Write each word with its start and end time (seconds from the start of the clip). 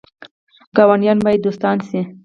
ګاونډیان 0.75 1.17
باید 1.25 1.41
دوستان 1.45 1.77
شي 1.87 1.99